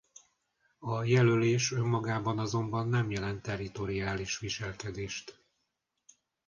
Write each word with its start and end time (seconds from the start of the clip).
A 0.79 1.03
jelölés 1.03 1.71
önmagában 1.71 2.39
azonban 2.39 2.87
nem 2.87 3.11
jelent 3.11 3.41
territoriális 3.41 4.39
viselkedést. 4.39 5.39